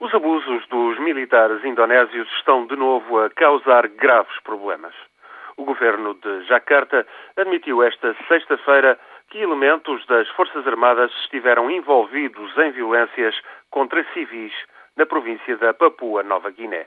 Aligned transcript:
Os 0.00 0.14
abusos 0.14 0.64
dos 0.68 0.96
militares 1.00 1.64
indonésios 1.64 2.28
estão 2.36 2.64
de 2.66 2.76
novo 2.76 3.18
a 3.18 3.30
causar 3.30 3.88
graves 3.88 4.38
problemas. 4.44 4.94
O 5.56 5.64
governo 5.64 6.14
de 6.14 6.44
Jakarta 6.44 7.04
admitiu 7.36 7.82
esta 7.82 8.14
sexta-feira 8.28 8.96
que 9.28 9.38
elementos 9.38 10.06
das 10.06 10.28
Forças 10.28 10.64
Armadas 10.68 11.10
estiveram 11.22 11.68
envolvidos 11.68 12.56
em 12.58 12.70
violências 12.70 13.34
contra 13.70 14.04
civis 14.14 14.52
na 14.96 15.04
província 15.04 15.56
da 15.56 15.74
Papua 15.74 16.22
Nova 16.22 16.50
Guiné. 16.50 16.86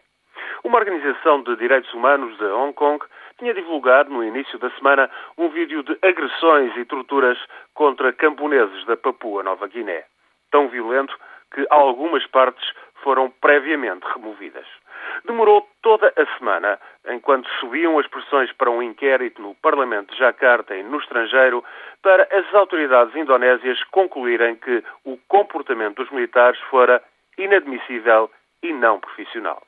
Uma 0.64 0.78
organização 0.78 1.44
de 1.44 1.58
direitos 1.58 1.94
humanos 1.94 2.38
de 2.38 2.46
Hong 2.46 2.74
Kong 2.74 3.06
tinha 3.38 3.54
divulgado 3.54 4.10
no 4.10 4.24
início 4.24 4.58
da 4.58 4.70
semana 4.72 5.12
um 5.38 5.50
vídeo 5.50 5.84
de 5.84 5.98
agressões 6.02 6.78
e 6.78 6.86
torturas 6.86 7.38
contra 7.74 8.14
camponeses 8.14 8.86
da 8.86 8.96
Papua 8.96 9.44
Nova 9.44 9.68
Guiné. 9.68 10.06
Tão 10.50 10.70
violento 10.70 11.14
que 11.54 11.68
algumas 11.70 12.26
partes 12.28 12.64
foram 13.04 13.30
previamente 13.30 14.06
removidas. 14.14 14.66
Demorou 15.26 15.68
toda 15.82 16.14
a 16.16 16.38
semana, 16.38 16.80
enquanto 17.10 17.50
subiam 17.60 18.00
as 18.00 18.08
pressões 18.08 18.52
para 18.54 18.70
um 18.70 18.82
inquérito 18.82 19.42
no 19.42 19.56
Parlamento 19.56 20.12
de 20.12 20.20
Jakarta 20.20 20.76
e 20.76 20.84
no 20.84 21.00
estrangeiro, 21.00 21.64
para 22.02 22.28
as 22.32 22.54
autoridades 22.54 23.16
indonésias 23.16 23.84
concluírem 23.86 24.56
que 24.56 24.84
o 25.06 25.18
comportamento 25.28 25.98
dos 25.98 26.12
militares 26.12 26.60
fora 26.70 27.02
inadmissível 27.38 28.30
e 28.64 28.74
não 28.74 29.00
profissional. 29.00 29.62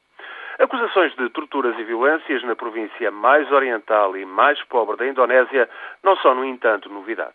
Acusações 0.59 1.15
de 1.15 1.29
torturas 1.29 1.77
e 1.79 1.83
violências 1.83 2.43
na 2.43 2.55
província 2.55 3.09
mais 3.09 3.51
oriental 3.51 4.15
e 4.15 4.23
mais 4.23 4.61
pobre 4.63 4.97
da 4.97 5.07
Indonésia 5.07 5.67
não 6.03 6.15
são, 6.17 6.35
no 6.35 6.45
entanto, 6.45 6.89
novidade. 6.89 7.33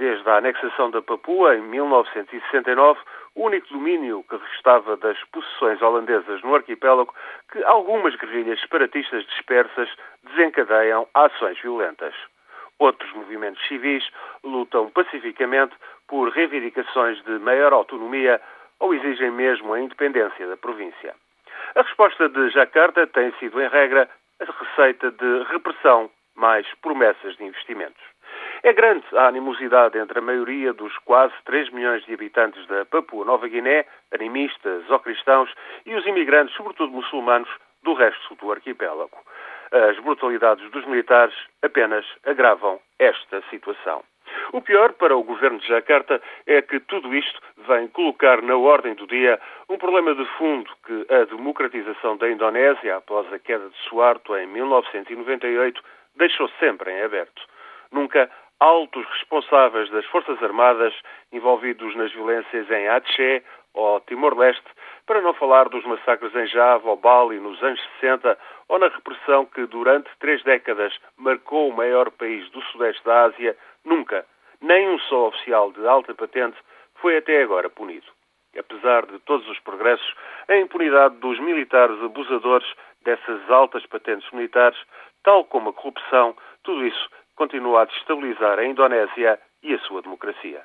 Desde 0.00 0.26
a 0.30 0.38
anexação 0.38 0.90
da 0.90 1.02
Papua, 1.02 1.56
em 1.56 1.60
1969, 1.60 2.98
o 3.34 3.44
único 3.44 3.68
domínio 3.68 4.24
que 4.30 4.34
restava 4.34 4.96
das 4.96 5.22
possessões 5.24 5.82
holandesas 5.82 6.40
no 6.40 6.54
arquipélago, 6.54 7.14
que 7.52 7.62
algumas 7.64 8.16
guerrilhas 8.16 8.58
separatistas 8.62 9.26
dispersas 9.26 9.90
desencadeiam 10.22 11.06
ações 11.12 11.60
violentas. 11.60 12.14
Outros 12.78 13.12
movimentos 13.12 13.62
civis 13.68 14.02
lutam 14.42 14.88
pacificamente 14.88 15.74
por 16.08 16.30
reivindicações 16.30 17.22
de 17.24 17.38
maior 17.38 17.74
autonomia 17.74 18.40
ou 18.78 18.94
exigem 18.94 19.30
mesmo 19.30 19.74
a 19.74 19.80
independência 19.80 20.48
da 20.48 20.56
província. 20.56 21.14
A 21.74 21.82
resposta 21.82 22.26
de 22.26 22.48
Jakarta 22.48 23.06
tem 23.06 23.32
sido, 23.32 23.60
em 23.60 23.68
regra, 23.68 24.08
a 24.40 24.44
receita 24.46 25.10
de 25.10 25.42
repressão 25.52 26.10
mais 26.34 26.66
promessas 26.80 27.36
de 27.36 27.44
investimentos. 27.44 28.00
É 28.62 28.74
grande 28.74 29.06
a 29.16 29.26
animosidade 29.26 29.96
entre 29.96 30.18
a 30.18 30.22
maioria 30.22 30.74
dos 30.74 30.96
quase 30.98 31.32
3 31.46 31.70
milhões 31.70 32.04
de 32.04 32.12
habitantes 32.12 32.66
da 32.66 32.84
Papua 32.84 33.24
Nova 33.24 33.48
Guiné, 33.48 33.86
animistas 34.12 34.88
ou 34.90 34.98
cristãos, 34.98 35.50
e 35.86 35.94
os 35.94 36.04
imigrantes, 36.04 36.54
sobretudo 36.54 36.92
muçulmanos, 36.92 37.48
do 37.82 37.94
resto 37.94 38.34
do 38.34 38.52
arquipélago. 38.52 39.16
As 39.72 39.98
brutalidades 40.00 40.70
dos 40.72 40.84
militares 40.84 41.34
apenas 41.62 42.04
agravam 42.26 42.78
esta 42.98 43.42
situação. 43.48 44.02
O 44.52 44.60
pior 44.60 44.92
para 44.92 45.16
o 45.16 45.22
governo 45.22 45.58
de 45.58 45.66
Jakarta 45.66 46.20
é 46.46 46.60
que 46.60 46.80
tudo 46.80 47.14
isto 47.14 47.40
vem 47.66 47.88
colocar 47.88 48.42
na 48.42 48.56
ordem 48.56 48.94
do 48.94 49.06
dia 49.06 49.40
um 49.68 49.78
problema 49.78 50.14
de 50.14 50.24
fundo 50.36 50.70
que 50.84 51.06
a 51.08 51.24
democratização 51.24 52.16
da 52.18 52.30
Indonésia, 52.30 52.96
após 52.96 53.32
a 53.32 53.38
queda 53.38 53.70
de 53.70 53.76
Suarto 53.88 54.36
em 54.36 54.46
1998, 54.46 55.82
deixou 56.16 56.48
sempre 56.60 56.92
em 56.92 57.02
aberto. 57.02 57.42
Nunca 57.90 58.30
altos 58.60 59.06
responsáveis 59.06 59.90
das 59.90 60.04
Forças 60.06 60.40
Armadas 60.42 60.94
envolvidos 61.32 61.96
nas 61.96 62.12
violências 62.12 62.70
em 62.70 62.88
Aceh 62.88 63.42
ou 63.72 64.00
Timor-Leste, 64.00 64.66
para 65.06 65.22
não 65.22 65.32
falar 65.32 65.68
dos 65.68 65.84
massacres 65.84 66.34
em 66.34 66.46
Java 66.46 66.90
ou 66.90 66.96
Bali 66.96 67.40
nos 67.40 67.60
anos 67.62 67.80
60 68.00 68.38
ou 68.68 68.78
na 68.78 68.88
repressão 68.88 69.46
que 69.46 69.64
durante 69.66 70.10
três 70.18 70.42
décadas 70.42 70.92
marcou 71.16 71.70
o 71.70 71.76
maior 71.76 72.10
país 72.10 72.48
do 72.50 72.60
Sudeste 72.64 73.02
da 73.04 73.24
Ásia, 73.24 73.56
nunca, 73.84 74.26
nem 74.60 74.88
um 74.90 74.98
só 75.00 75.28
oficial 75.28 75.72
de 75.72 75.86
alta 75.86 76.14
patente 76.14 76.56
foi 76.96 77.16
até 77.16 77.42
agora 77.42 77.70
punido. 77.70 78.06
Apesar 78.58 79.06
de 79.06 79.18
todos 79.20 79.48
os 79.48 79.58
progressos, 79.60 80.14
a 80.48 80.56
impunidade 80.56 81.16
dos 81.16 81.38
militares 81.38 82.00
abusadores 82.02 82.68
dessas 83.02 83.48
altas 83.50 83.86
patentes 83.86 84.30
militares, 84.32 84.78
tal 85.22 85.44
como 85.44 85.70
a 85.70 85.72
corrupção, 85.72 86.36
tudo 86.62 86.84
isso 86.84 87.08
continua 87.40 87.80
a 87.80 87.84
destabilizar 87.86 88.58
a 88.58 88.66
Indonésia 88.66 89.40
e 89.62 89.72
a 89.72 89.78
sua 89.78 90.02
democracia. 90.02 90.62